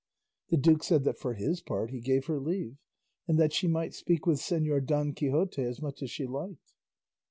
The 0.49 0.57
duke 0.57 0.83
said 0.83 1.03
that 1.03 1.19
for 1.19 1.35
his 1.35 1.61
part 1.61 1.91
he 1.91 1.99
gave 2.01 2.25
her 2.25 2.39
leave, 2.39 2.77
and 3.27 3.37
that 3.37 3.53
she 3.53 3.67
might 3.67 3.93
speak 3.93 4.25
with 4.25 4.39
Señor 4.39 4.83
Don 4.83 5.13
Quixote 5.13 5.61
as 5.61 5.79
much 5.79 6.01
as 6.01 6.09
she 6.09 6.25
liked. 6.25 6.73